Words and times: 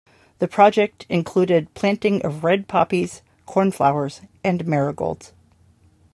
The 0.39 0.47
project 0.47 1.05
included 1.09 1.71
planting 1.75 2.25
of 2.25 2.43
red 2.43 2.67
poppies, 2.67 3.21
cornflowers, 3.45 4.21
and 4.43 4.65
marigolds. 4.65 5.31